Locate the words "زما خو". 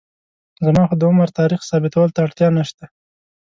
0.65-0.95